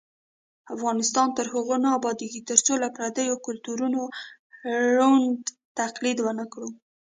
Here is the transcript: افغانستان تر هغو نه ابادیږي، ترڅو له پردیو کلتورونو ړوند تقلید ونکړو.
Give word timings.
افغانستان 0.75 1.27
تر 1.37 1.45
هغو 1.53 1.75
نه 1.83 1.89
ابادیږي، 1.99 2.41
ترڅو 2.49 2.73
له 2.83 2.87
پردیو 2.95 3.43
کلتورونو 3.47 4.01
ړوند 4.95 5.39
تقلید 5.79 6.17
ونکړو. 6.21 6.69